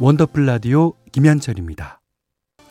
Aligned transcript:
원더풀 0.00 0.46
라디오 0.46 0.92
김현철입니다. 1.10 2.00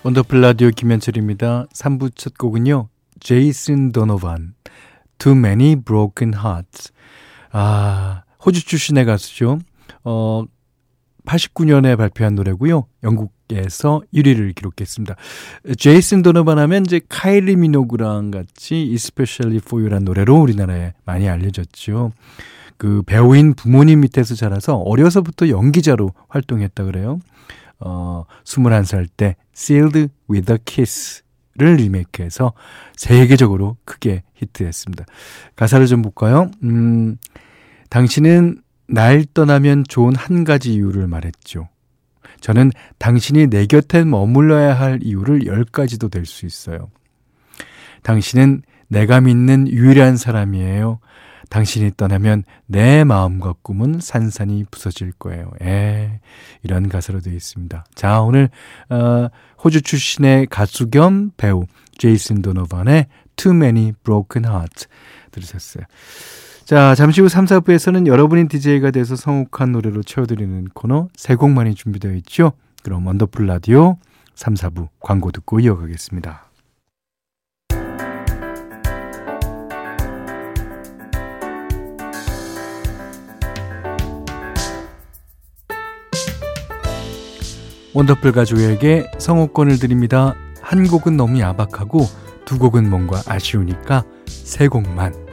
원더풀 0.03 0.39
라디오 0.39 0.69
김현철입니다. 0.69 1.67
3부 1.73 2.15
첫 2.15 2.37
곡은요. 2.37 2.87
제이슨 3.19 3.91
도노반 3.91 4.53
Too 5.17 5.37
Many 5.37 5.75
Broken 5.75 6.33
Hearts 6.33 6.93
아, 7.51 8.23
호주 8.45 8.65
출신의 8.65 9.03
가수죠. 9.03 9.59
어, 10.05 10.45
89년에 11.25 11.97
발표한 11.97 12.35
노래고요. 12.35 12.87
영국에서 13.03 14.01
1위를 14.13 14.55
기록했습니다. 14.55 15.17
제이슨 15.77 16.21
도노반 16.21 16.59
하면 16.59 16.85
이제 16.85 17.01
카일리 17.09 17.57
미노그랑 17.57 18.31
같이 18.31 18.89
Especially 18.93 19.57
For 19.57 19.83
You란 19.83 20.05
노래로 20.05 20.33
우리나라에 20.37 20.93
많이 21.03 21.27
알려졌죠. 21.27 22.13
그 22.77 23.01
배우인 23.03 23.53
부모님 23.53 24.01
밑에서 24.01 24.35
자라서 24.35 24.77
어려서부터 24.77 25.49
연기자로 25.49 26.11
활동했다 26.29 26.83
그래요. 26.83 27.19
어, 27.79 28.23
21살 28.43 29.07
때 29.15 29.35
Sealed 29.55 30.09
with 30.29 30.51
a 30.51 30.57
Kiss를 30.65 31.75
리메이크해서 31.77 32.53
세계적으로 32.95 33.77
크게 33.85 34.23
히트했습니다. 34.35 35.05
가사를 35.55 35.85
좀 35.87 36.01
볼까요? 36.01 36.49
음, 36.63 37.17
당신은 37.89 38.61
날 38.87 39.25
떠나면 39.33 39.83
좋은 39.87 40.15
한 40.15 40.43
가지 40.43 40.73
이유를 40.73 41.07
말했죠. 41.07 41.67
저는 42.41 42.71
당신이 42.99 43.47
내 43.47 43.65
곁에 43.65 44.03
머물러야 44.05 44.73
할 44.79 44.99
이유를 45.01 45.47
열 45.47 45.65
가지도 45.65 46.09
될 46.09 46.25
수 46.25 46.45
있어요. 46.45 46.89
당신은 48.03 48.61
내가 48.87 49.19
믿는 49.21 49.67
유일한 49.67 50.17
사람이에요. 50.17 50.99
당신이 51.49 51.91
떠나면 51.97 52.43
내 52.65 53.03
마음과 53.03 53.55
꿈은 53.61 53.99
산산이 53.99 54.65
부서질 54.69 55.13
거예요. 55.13 55.51
에, 55.61 56.19
이런 56.63 56.89
가사로 56.89 57.21
되어 57.21 57.33
있습니다. 57.33 57.85
자, 57.95 58.21
오늘, 58.21 58.49
어, 58.89 59.29
호주 59.63 59.81
출신의 59.81 60.47
가수 60.47 60.89
겸 60.89 61.31
배우, 61.37 61.65
제이슨 61.97 62.41
도노반의 62.41 63.07
Too 63.35 63.55
Many 63.55 63.93
Broken 64.03 64.45
Hearts 64.45 64.87
들으셨어요. 65.31 65.83
자, 66.65 66.95
잠시 66.95 67.21
후 67.21 67.29
3, 67.29 67.45
4부에서는 67.45 68.07
여러분이 68.07 68.49
DJ가 68.49 68.91
돼서 68.91 69.15
성욱한 69.15 69.71
노래로 69.71 70.03
채워드리는 70.03 70.65
코너 70.73 71.07
세 71.15 71.35
곡만이 71.35 71.75
준비되어 71.75 72.11
있죠. 72.15 72.51
그럼 72.83 73.07
원더풀 73.07 73.47
라디오 73.47 73.97
3, 74.35 74.55
4부 74.55 74.89
광고 74.99 75.31
듣고 75.31 75.61
이어가겠습니다. 75.61 76.47
원더풀 87.93 88.31
가족에게 88.31 89.09
성호권을 89.17 89.79
드립니다. 89.79 90.35
한 90.61 90.87
곡은 90.87 91.17
너무 91.17 91.39
야박하고 91.39 92.05
두 92.45 92.59
곡은 92.59 92.89
뭔가 92.89 93.21
아쉬우니까 93.25 94.03
세 94.25 94.67
곡만. 94.67 95.27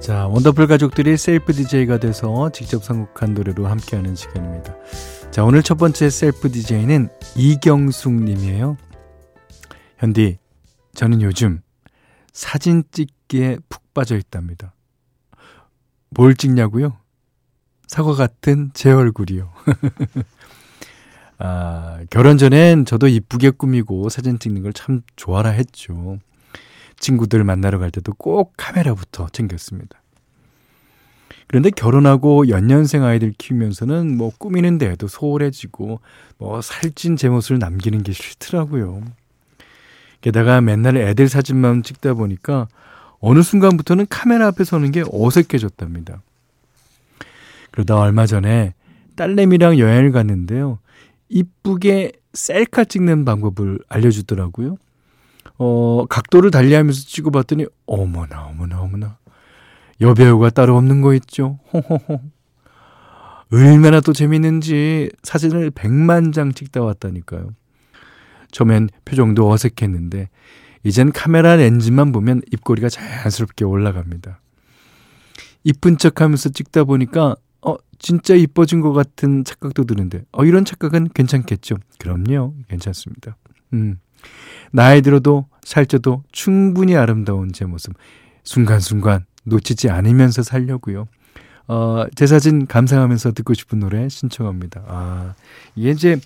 자, 0.00 0.26
원더풀 0.26 0.66
가족들이 0.66 1.16
셀프 1.16 1.54
DJ가 1.54 1.96
돼서 1.96 2.50
직접 2.52 2.84
선곡한 2.84 3.32
노래로 3.32 3.66
함께하는 3.66 4.14
시간입니다. 4.14 4.74
자, 5.30 5.44
오늘 5.44 5.62
첫 5.62 5.78
번째 5.78 6.10
셀프 6.10 6.52
DJ는 6.52 7.08
이경숙 7.36 8.12
님이에요. 8.12 8.76
현디, 9.98 10.38
저는 10.94 11.22
요즘 11.22 11.60
사진 12.32 12.82
찍기에 12.90 13.58
푹 13.68 13.94
빠져 13.94 14.16
있답니다. 14.16 14.74
뭘 16.10 16.34
찍냐고요? 16.34 16.96
사과 17.86 18.14
같은 18.14 18.70
제 18.74 18.90
얼굴이요. 18.92 19.52
아, 21.38 22.00
결혼 22.10 22.38
전엔 22.38 22.84
저도 22.84 23.08
이쁘게 23.08 23.50
꾸미고 23.50 24.08
사진 24.08 24.38
찍는 24.38 24.62
걸 24.62 24.72
참 24.72 25.02
좋아라 25.16 25.50
했죠. 25.50 26.18
친구들 26.98 27.44
만나러 27.44 27.78
갈 27.78 27.90
때도 27.90 28.12
꼭 28.14 28.54
카메라부터 28.56 29.28
챙겼습니다. 29.30 30.00
그런데 31.48 31.70
결혼하고 31.70 32.48
연년생 32.48 33.04
아이들 33.04 33.32
키우면서는 33.36 34.16
뭐 34.16 34.30
꾸미는 34.38 34.78
데에도 34.78 35.06
소홀해지고 35.08 36.00
뭐 36.38 36.62
살찐 36.62 37.16
제 37.16 37.28
모습을 37.28 37.58
남기는 37.58 38.02
게 38.02 38.12
싫더라고요. 38.12 39.02
게다가 40.24 40.62
맨날 40.62 40.96
애들 40.96 41.28
사진만 41.28 41.82
찍다 41.82 42.14
보니까 42.14 42.66
어느 43.20 43.42
순간부터는 43.42 44.06
카메라 44.08 44.46
앞에 44.46 44.64
서는 44.64 44.90
게 44.90 45.04
어색해졌답니다. 45.12 46.22
그러다 47.70 47.98
얼마 47.98 48.24
전에 48.24 48.72
딸내미랑 49.16 49.78
여행을 49.78 50.12
갔는데요. 50.12 50.78
이쁘게 51.28 52.12
셀카 52.32 52.84
찍는 52.84 53.26
방법을 53.26 53.80
알려주더라고요. 53.86 54.78
어, 55.58 56.06
각도를 56.08 56.50
달리하면서 56.50 57.02
찍어봤더니 57.02 57.66
어머나 57.84 58.46
어머나 58.46 58.80
어머나 58.80 59.18
여배우가 60.00 60.50
따로 60.50 60.78
없는 60.78 61.02
거 61.02 61.12
있죠. 61.16 61.58
호호호. 61.70 62.22
얼마나 63.52 64.00
또 64.00 64.14
재밌는지 64.14 65.10
사진을 65.22 65.70
100만 65.72 66.32
장 66.32 66.54
찍다 66.54 66.80
왔다니까요. 66.80 67.50
처음엔 68.54 68.88
표정도 69.04 69.50
어색했는데 69.50 70.28
이젠 70.84 71.10
카메라 71.10 71.56
렌즈만 71.56 72.12
보면 72.12 72.40
입꼬리가 72.52 72.88
자연스럽게 72.88 73.64
올라갑니다. 73.64 74.40
이쁜 75.64 75.98
척 75.98 76.20
하면서 76.20 76.48
찍다 76.50 76.84
보니까 76.84 77.34
어 77.62 77.74
진짜 77.98 78.34
이뻐진 78.34 78.80
것 78.80 78.92
같은 78.92 79.44
착각도 79.44 79.84
드는데 79.84 80.22
어 80.30 80.44
이런 80.44 80.64
착각은 80.64 81.08
괜찮겠죠. 81.14 81.76
그럼요. 81.98 82.54
괜찮습니다. 82.68 83.36
음. 83.72 83.98
나이 84.70 85.02
들어도 85.02 85.48
살쪄도 85.64 86.22
충분히 86.30 86.96
아름다운 86.96 87.52
제 87.52 87.64
모습 87.64 87.94
순간순간 88.44 89.24
놓치지 89.42 89.90
않으면서 89.90 90.42
살려고요. 90.42 91.08
어, 91.66 92.04
제 92.14 92.26
사진 92.26 92.66
감상하면서 92.66 93.32
듣고 93.32 93.54
싶은 93.54 93.80
노래 93.80 94.08
신청합니다. 94.08 94.82
아, 94.86 95.34
이게 95.74 95.90
이제 95.90 96.20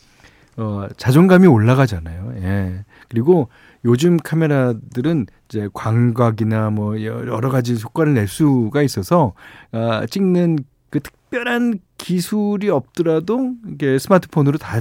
어, 0.59 0.89
자존감이 0.97 1.47
올라가잖아요. 1.47 2.33
예. 2.43 2.85
그리고 3.09 3.49
요즘 3.85 4.17
카메라들은 4.17 5.27
이제 5.49 5.69
광각이나 5.73 6.71
뭐 6.71 7.03
여러 7.03 7.49
가지 7.49 7.75
효과를 7.75 8.15
낼 8.15 8.27
수가 8.27 8.83
있어서 8.83 9.35
아, 9.71 10.05
찍는 10.11 10.59
그 10.91 11.01
특별한 11.01 11.79
기술이 11.97 12.71
없더라도 12.71 13.53
이게 13.69 13.99
스마트폰으로 13.99 14.59
다 14.59 14.81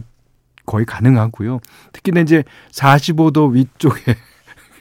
거의 0.66 0.84
가능하고요. 0.86 1.60
특히나 1.94 2.22
이제 2.22 2.44
45도 2.72 3.54
위쪽에 3.54 4.18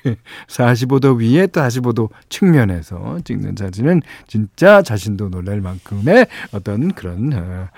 45도 0.48 1.20
위에 1.20 1.46
또 1.48 1.60
45도 1.60 2.08
측면에서 2.30 3.18
찍는 3.22 3.54
사진은 3.58 4.00
진짜 4.26 4.82
자신도 4.82 5.28
놀랄 5.28 5.60
만큼의 5.60 6.26
어떤 6.52 6.92
그런 6.92 7.68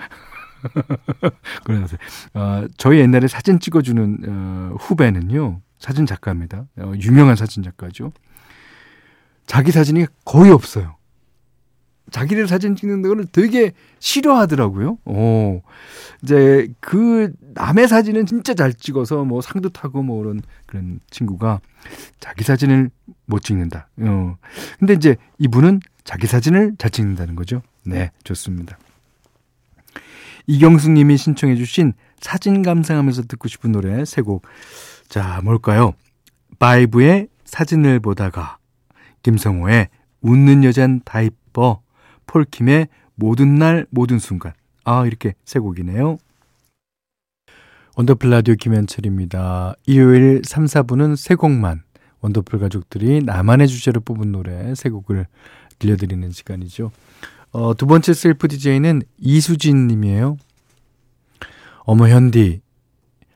어, 1.23 1.29
그런 1.63 1.87
어, 2.33 2.65
저희 2.77 2.99
옛날에 2.99 3.27
사진 3.27 3.59
찍어주는 3.59 4.17
어, 4.27 4.75
후배는요 4.79 5.61
사진 5.79 6.05
작가입니다. 6.05 6.65
어, 6.77 6.93
유명한 7.01 7.35
사진 7.35 7.63
작가죠. 7.63 8.11
자기 9.45 9.71
사진이 9.71 10.05
거의 10.25 10.51
없어요. 10.51 10.99
자기들 12.11 12.47
사진 12.47 12.75
찍는 12.75 13.01
거를 13.01 13.25
되게 13.31 13.73
싫어하더라고요. 13.99 14.97
어. 15.05 15.61
이제 16.23 16.67
그 16.79 17.31
남의 17.53 17.87
사진은 17.87 18.25
진짜 18.25 18.53
잘 18.53 18.73
찍어서 18.73 19.23
뭐 19.23 19.41
상도 19.41 19.69
타고 19.69 20.01
뭐 20.01 20.21
그런 20.21 20.41
그런 20.65 20.99
친구가 21.09 21.61
자기 22.19 22.43
사진을 22.43 22.89
못 23.25 23.43
찍는다. 23.43 23.89
어. 23.97 24.37
근데 24.79 24.93
이제 24.93 25.15
이분은 25.37 25.81
자기 26.03 26.27
사진을 26.27 26.73
잘 26.77 26.89
찍는다는 26.89 27.35
거죠. 27.35 27.61
네, 27.85 28.11
좋습니다. 28.23 28.77
이경숙 30.49 30.93
님이 30.93 31.15
신청해 31.15 31.55
주신 31.57 31.93
사진 32.19 32.63
감상하면서 32.63 33.25
듣고 33.27 33.47
싶은 33.47 33.71
노래 33.71 34.03
세 34.03 34.23
곡. 34.23 34.47
자, 35.07 35.41
뭘까요? 35.43 35.93
바이브의 36.57 37.27
사진을 37.45 37.99
보다가 37.99 38.57
김성호의 39.21 39.89
웃는 40.21 40.63
여잔 40.63 41.01
다 41.05 41.21
이뻐 41.21 41.81
폴킴의 42.25 42.87
모든 43.13 43.55
날 43.55 43.85
모든 43.91 44.17
순간 44.17 44.53
아 44.85 45.05
이렇게 45.05 45.35
세 45.45 45.59
곡이네요. 45.59 46.17
원더풀 47.95 48.31
라디오 48.31 48.55
김현철입니다. 48.55 49.75
일요일 49.85 50.41
3, 50.43 50.65
4부는 50.65 51.15
세 51.15 51.35
곡만 51.35 51.83
원더풀 52.21 52.57
가족들이 52.57 53.21
나만의 53.23 53.67
주제로 53.67 54.01
뽑은 54.01 54.31
노래 54.31 54.73
세 54.73 54.89
곡을 54.89 55.27
들려드리는 55.77 56.31
시간이죠. 56.31 56.91
어, 57.51 57.73
두 57.73 57.87
번째 57.87 58.13
셀프 58.13 58.47
DJ는 58.47 59.01
이수진 59.17 59.87
님이에요. 59.87 60.37
어머 61.79 62.07
현디 62.07 62.61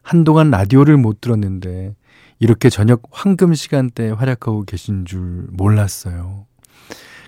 한동안 0.04 0.51
라디오를 0.51 0.98
못 0.98 1.21
들었는데 1.21 1.95
이렇게 2.39 2.69
저녁 2.69 3.04
황금 3.12 3.54
시간대에 3.54 4.12
활약하고 4.12 4.65
계신 4.65 5.06
줄 5.06 5.48
몰랐어요. 5.51 6.45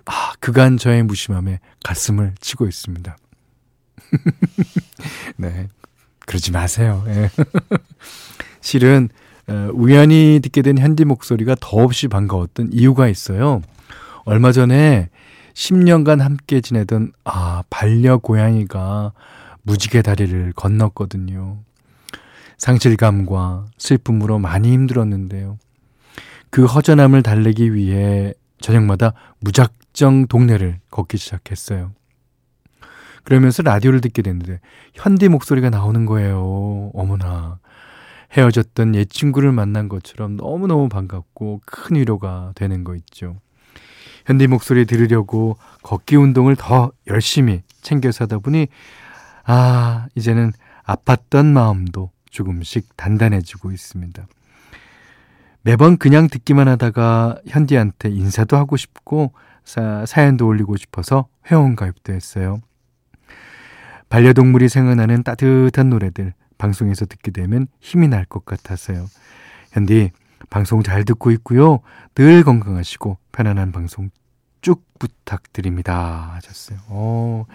아, 0.05 0.33
그간 0.39 0.77
저의 0.77 1.03
무심함에 1.03 1.59
가슴을 1.83 2.35
치고 2.39 2.67
있습니다. 2.67 3.17
네. 5.37 5.67
그러지 6.27 6.51
마세요. 6.51 7.03
예. 7.07 7.29
실은, 8.61 9.09
어, 9.47 9.69
우연히 9.73 10.39
듣게 10.43 10.61
된 10.61 10.77
현디 10.77 11.05
목소리가 11.05 11.55
더없이 11.59 12.07
반가웠던 12.07 12.69
이유가 12.73 13.07
있어요. 13.07 13.61
얼마 14.25 14.51
전에 14.51 15.09
10년간 15.55 16.19
함께 16.19 16.61
지내던, 16.61 17.13
아, 17.23 17.63
반려 17.69 18.17
고양이가 18.17 19.13
무지개 19.63 20.01
다리를 20.01 20.53
건넜거든요. 20.53 21.59
상실감과 22.57 23.65
슬픔으로 23.77 24.37
많이 24.37 24.71
힘들었는데요. 24.71 25.57
그 26.49 26.65
허전함을 26.65 27.23
달래기 27.23 27.73
위해 27.73 28.33
저녁마다 28.59 29.13
무작정 29.39 30.27
동네를 30.27 30.79
걷기 30.91 31.17
시작했어요. 31.17 31.93
그러면서 33.23 33.63
라디오를 33.63 34.01
듣게 34.01 34.21
됐는데 34.21 34.59
현디 34.93 35.29
목소리가 35.29 35.69
나오는 35.69 36.05
거예요. 36.05 36.91
어머나. 36.93 37.59
헤어졌던 38.33 38.95
옛 38.95 39.09
친구를 39.09 39.51
만난 39.51 39.87
것처럼 39.87 40.35
너무너무 40.35 40.89
반갑고 40.89 41.61
큰 41.65 41.95
위로가 41.95 42.51
되는 42.55 42.83
거 42.83 42.95
있죠. 42.95 43.37
현디 44.25 44.47
목소리 44.47 44.85
들으려고 44.85 45.57
걷기 45.83 46.15
운동을 46.15 46.55
더 46.55 46.91
열심히 47.07 47.61
챙겨서 47.81 48.25
하다 48.25 48.39
보니 48.39 48.67
아, 49.45 50.07
이제는 50.15 50.51
아팠던 50.85 51.45
마음도 51.45 52.11
조금씩 52.31 52.97
단단해지고 52.97 53.71
있습니다. 53.71 54.27
매번 55.61 55.97
그냥 55.97 56.27
듣기만 56.27 56.67
하다가 56.67 57.39
현디한테 57.47 58.09
인사도 58.09 58.57
하고 58.57 58.77
싶고 58.77 59.33
사, 59.63 60.05
사연도 60.05 60.47
올리고 60.47 60.77
싶어서 60.77 61.27
회원 61.49 61.75
가입도 61.75 62.13
했어요. 62.13 62.61
반려동물이 64.09 64.69
생각나는 64.69 65.23
따뜻한 65.23 65.89
노래들 65.89 66.33
방송에서 66.57 67.05
듣게 67.05 67.31
되면 67.31 67.67
힘이 67.79 68.07
날 68.07 68.25
것 68.25 68.45
같아서요. 68.45 69.07
현디 69.71 70.11
방송 70.49 70.83
잘 70.83 71.03
듣고 71.03 71.31
있고요. 71.31 71.79
늘 72.15 72.43
건강하시고 72.43 73.17
편안한 73.31 73.71
방송 73.71 74.09
쭉 74.61 74.83
부탁드립니다 74.99 76.31
하셨어요. 76.35 76.79
어, 76.87 77.45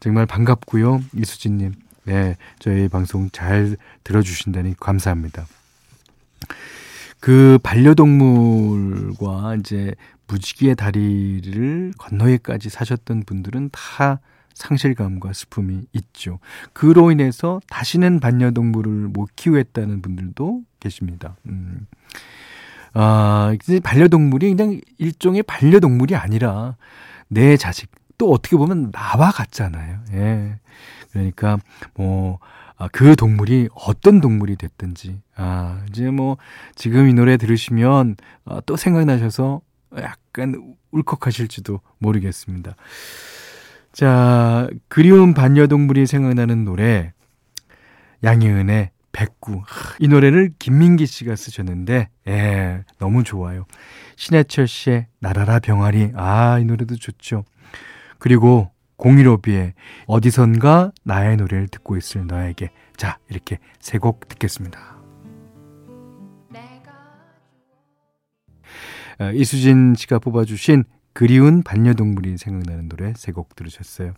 정말 0.00 0.26
반갑고요. 0.26 1.00
이수진님. 1.14 1.74
네, 2.04 2.36
저희 2.58 2.88
방송 2.88 3.30
잘 3.30 3.76
들어주신다니 4.04 4.74
감사합니다. 4.80 5.46
그 7.20 7.58
반려동물과 7.62 9.56
이제 9.56 9.94
무지개의 10.26 10.76
다리를 10.76 11.92
건너에까지 11.98 12.70
사셨던 12.70 13.24
분들은 13.24 13.70
다 13.72 14.20
상실감과 14.60 15.32
슬픔이 15.32 15.82
있죠. 15.92 16.38
그로 16.72 17.10
인해서 17.10 17.60
다시는 17.68 18.20
반려동물을 18.20 19.08
못 19.08 19.30
키우겠다는 19.34 20.02
분들도 20.02 20.62
계십니다. 20.78 21.36
음. 21.46 21.86
아, 22.92 23.54
반려동물이 23.82 24.54
그냥 24.54 24.80
일종의 24.98 25.42
반려동물이 25.44 26.14
아니라 26.14 26.76
내 27.28 27.56
자식, 27.56 27.90
또 28.18 28.30
어떻게 28.32 28.56
보면 28.56 28.92
나와 28.92 29.30
같잖아요. 29.30 30.00
예. 30.12 30.58
그러니까 31.12 31.58
뭐, 31.94 32.38
아, 32.76 32.88
그 32.88 33.16
동물이 33.16 33.68
어떤 33.74 34.20
동물이 34.20 34.56
됐든지, 34.56 35.20
아, 35.36 35.82
이제 35.88 36.10
뭐, 36.10 36.36
지금 36.74 37.08
이 37.08 37.14
노래 37.14 37.36
들으시면 37.36 38.16
아, 38.44 38.60
또 38.66 38.76
생각나셔서 38.76 39.62
약간 39.96 40.76
울컥하실지도 40.90 41.80
모르겠습니다. 41.98 42.74
자, 43.92 44.68
그리운 44.88 45.34
반려동물이 45.34 46.06
생각나는 46.06 46.64
노래, 46.64 47.12
양희은의 48.22 48.90
백구. 49.12 49.62
이 49.98 50.08
노래를 50.08 50.52
김민기 50.58 51.06
씨가 51.06 51.34
쓰셨는데, 51.34 52.08
예, 52.28 52.84
너무 52.98 53.24
좋아요. 53.24 53.66
신해철 54.16 54.68
씨의 54.68 55.06
나라라 55.18 55.58
병아리. 55.58 56.12
아, 56.14 56.58
이 56.60 56.64
노래도 56.64 56.94
좋죠. 56.94 57.44
그리고 58.18 58.70
015B의 58.98 59.72
어디선가 60.06 60.92
나의 61.04 61.36
노래를 61.38 61.68
듣고 61.68 61.96
있을 61.96 62.26
너에게. 62.26 62.70
자, 62.96 63.18
이렇게 63.28 63.58
세 63.80 63.98
곡 63.98 64.28
듣겠습니다. 64.28 64.78
아, 69.18 69.32
이수진 69.32 69.94
씨가 69.96 70.18
뽑아주신 70.18 70.84
그리운 71.12 71.62
반려동물이 71.62 72.38
생각나는 72.38 72.88
노래 72.88 73.12
세 73.16 73.32
곡 73.32 73.56
들으셨어요. 73.56 74.14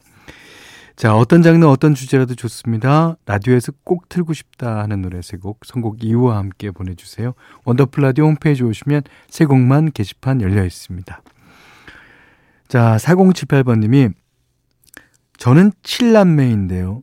자, 0.95 1.17
어떤 1.17 1.43
장르, 1.43 1.67
어떤 1.67 1.95
주제라도 1.95 2.35
좋습니다. 2.35 3.17
라디오에서 3.25 3.73
꼭 3.83 4.09
틀고 4.09 4.35
싶다 4.35 4.81
하는 4.81 5.01
노래 5.01 5.23
세 5.23 5.37
곡, 5.39 5.61
선곡 5.65 6.05
이유와 6.05 6.37
함께 6.37 6.71
보내주세요. 6.71 7.35
원더풀 7.65 8.03
라디오 8.03 8.27
홈페이지 8.27 8.63
오시면 8.63 9.03
세 9.31 9.47
곡만 9.47 9.93
게시판 9.93 10.43
열려 10.43 10.65
있습니다. 10.65 11.23
자, 12.69 12.97
4078번님이 12.99 14.13
저는 15.39 15.73
7남매인데요. 15.83 17.03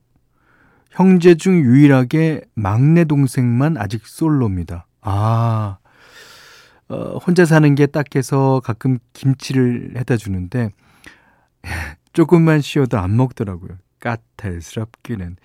형제 0.91 1.35
중 1.35 1.59
유일하게 1.59 2.41
막내 2.53 3.05
동생만 3.05 3.77
아직 3.77 4.05
솔로입니다. 4.05 4.85
아, 5.01 5.77
어, 6.89 7.17
혼자 7.19 7.45
사는 7.45 7.73
게 7.75 7.87
딱 7.87 8.15
해서 8.15 8.61
가끔 8.63 8.99
김치를 9.13 9.93
해다 9.97 10.17
주는데, 10.17 10.71
조금만 12.13 12.61
쉬어도 12.61 12.97
안 12.99 13.15
먹더라고요. 13.17 13.77
까탈스럽기는. 13.99 15.37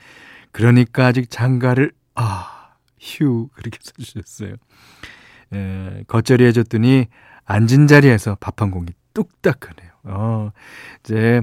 그러니까 0.53 1.07
아직 1.07 1.31
장가를, 1.31 1.93
아, 2.15 2.75
휴, 3.01 3.49
그렇게 3.55 3.79
써주셨어요. 3.83 4.55
에, 5.55 6.05
겉절이 6.09 6.45
해줬더니 6.47 7.07
앉은 7.45 7.87
자리에서 7.89 8.37
밥 8.41 8.63
한 8.63 8.71
공기 8.71 8.93
뚝딱 9.15 9.69
하네요. 9.71 9.93
어, 10.05 10.51
이제, 11.05 11.43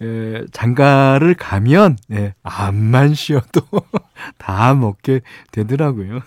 에, 0.00 0.44
장가를 0.52 1.34
가면, 1.34 1.96
예, 2.12 2.34
암만 2.42 3.14
쉬어도 3.14 3.60
다 4.38 4.74
먹게 4.74 5.20
되더라고요. 5.52 6.20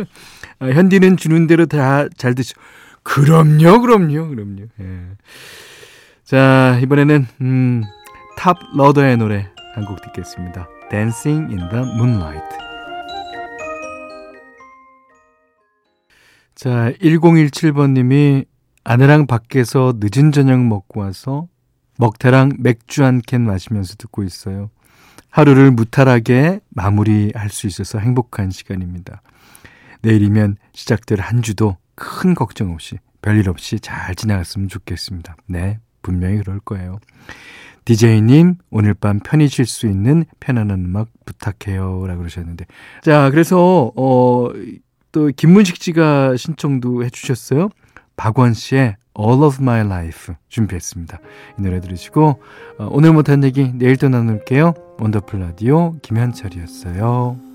아, 0.60 0.66
현디는 0.66 1.16
주는 1.18 1.46
대로 1.46 1.66
다 1.66 2.08
잘 2.16 2.34
드시, 2.34 2.54
그럼요, 3.02 3.80
그럼요, 3.80 4.28
그럼요. 4.28 4.62
예. 4.80 5.00
자, 6.24 6.78
이번에는, 6.82 7.26
음, 7.40 7.84
Toploader의 8.36 9.16
노래 9.18 9.48
한 9.74 9.84
곡 9.84 10.00
듣겠습니다. 10.02 10.68
Dancing 10.90 11.54
in 11.54 11.68
the 11.68 11.84
Moonlight. 11.96 12.56
자, 16.54 16.90
1017번님이 17.00 18.44
아내랑 18.84 19.26
밖에서 19.26 19.94
늦은 20.00 20.32
저녁 20.32 20.60
먹고 20.64 21.00
와서 21.00 21.46
먹태랑 21.98 22.52
맥주 22.58 23.04
한 23.04 23.20
캔 23.26 23.42
마시면서 23.44 23.96
듣고 23.96 24.22
있어요. 24.22 24.70
하루를 25.30 25.70
무탈하게 25.72 26.60
마무리할 26.70 27.50
수 27.50 27.66
있어서 27.66 27.98
행복한 27.98 28.50
시간입니다. 28.50 29.20
내일이면 30.02 30.56
시작될 30.72 31.20
한 31.20 31.42
주도 31.42 31.76
큰 31.94 32.34
걱정 32.34 32.72
없이 32.72 32.96
별일 33.20 33.48
없이 33.48 33.80
잘 33.80 34.14
지나갔으면 34.14 34.68
좋겠습니다. 34.68 35.36
네, 35.46 35.80
분명히 36.02 36.38
그럴 36.38 36.60
거예요. 36.60 36.98
DJ님, 37.84 38.56
오늘 38.70 38.94
밤 38.94 39.18
편히 39.18 39.48
쉴 39.48 39.66
수 39.66 39.86
있는 39.86 40.24
편안한 40.40 40.84
음악 40.84 41.08
부탁해요. 41.24 42.06
라고 42.06 42.18
그러셨는데. 42.18 42.66
자, 43.02 43.30
그래서, 43.30 43.90
어, 43.96 44.50
또, 45.10 45.30
김문식 45.34 45.82
씨가 45.82 46.36
신청도 46.36 47.02
해주셨어요. 47.04 47.70
박원 48.16 48.52
씨의 48.52 48.96
All 49.18 49.42
of 49.42 49.58
My 49.60 49.80
Life 49.80 50.34
준비했습니다. 50.48 51.18
이 51.58 51.62
노래 51.62 51.80
들으시고 51.80 52.40
어, 52.78 52.88
오늘 52.90 53.12
못한 53.12 53.42
얘기 53.44 53.72
내일 53.74 53.96
또 53.96 54.08
나눌게요. 54.08 54.74
원더풀 55.00 55.40
라디오 55.40 55.96
김현철이었어요. 56.02 57.47